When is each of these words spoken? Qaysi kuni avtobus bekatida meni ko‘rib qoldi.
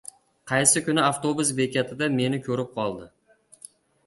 Qaysi 0.51 0.81
kuni 0.87 1.03
avtobus 1.09 1.51
bekatida 1.59 2.09
meni 2.17 2.41
ko‘rib 2.49 2.73
qoldi. 2.81 3.07